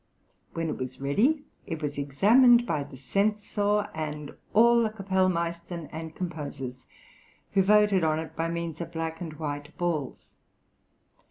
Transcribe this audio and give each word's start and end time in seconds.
When 0.53 0.67
it 0.69 0.79
was 0.79 0.99
ready 0.99 1.43
it 1.67 1.83
was 1.83 1.99
examined 1.99 2.65
by 2.65 2.81
the 2.83 2.97
censor, 2.97 3.81
and 3.93 4.33
all 4.51 4.81
the 4.81 4.89
kapellmeistem 4.89 5.89
and 5.91 6.15
composers, 6.15 6.87
who 7.51 7.61
voted 7.61 8.03
on 8.03 8.17
it 8.17 8.35
by 8.35 8.47
means 8.49 8.81
of 8.81 8.91
black 8.93 9.21
and 9.21 9.33
white 9.35 9.77
balls. 9.77 10.33